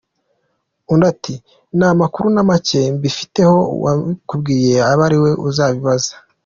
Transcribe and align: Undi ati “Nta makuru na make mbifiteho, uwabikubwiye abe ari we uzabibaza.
Undi 0.91 1.05
ati 1.13 1.35
“Nta 1.77 1.89
makuru 2.01 2.27
na 2.35 2.43
make 2.49 2.79
mbifiteho, 2.95 3.57
uwabikubwiye 3.75 4.75
abe 4.89 5.01
ari 5.07 5.17
we 5.23 5.31
uzabibaza. 5.47 6.13